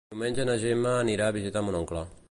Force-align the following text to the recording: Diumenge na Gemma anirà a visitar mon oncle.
Diumenge 0.13 0.45
na 0.49 0.55
Gemma 0.63 0.95
anirà 1.03 1.29
a 1.33 1.37
visitar 1.37 1.65
mon 1.69 1.79
oncle. 1.83 2.05